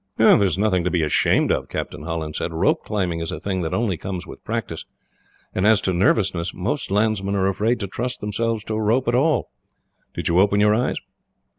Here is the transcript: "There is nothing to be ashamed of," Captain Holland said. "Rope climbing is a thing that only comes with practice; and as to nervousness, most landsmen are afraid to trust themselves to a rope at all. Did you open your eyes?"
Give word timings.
"There 0.17 0.41
is 0.41 0.57
nothing 0.57 0.83
to 0.83 0.89
be 0.89 1.03
ashamed 1.03 1.51
of," 1.51 1.69
Captain 1.69 2.01
Holland 2.01 2.35
said. 2.35 2.51
"Rope 2.53 2.83
climbing 2.83 3.19
is 3.19 3.31
a 3.31 3.39
thing 3.39 3.61
that 3.61 3.71
only 3.71 3.97
comes 3.97 4.25
with 4.25 4.43
practice; 4.43 4.83
and 5.53 5.63
as 5.63 5.79
to 5.81 5.93
nervousness, 5.93 6.55
most 6.55 6.89
landsmen 6.89 7.35
are 7.35 7.47
afraid 7.47 7.79
to 7.81 7.87
trust 7.87 8.19
themselves 8.19 8.63
to 8.63 8.73
a 8.73 8.81
rope 8.81 9.07
at 9.07 9.13
all. 9.13 9.51
Did 10.15 10.27
you 10.27 10.39
open 10.39 10.59
your 10.59 10.73
eyes?" 10.73 10.97